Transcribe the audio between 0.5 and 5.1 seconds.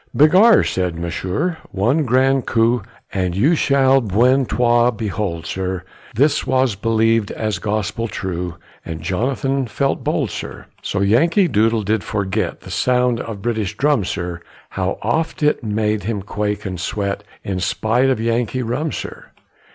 said Monsieur, one grand coup You shall bientôt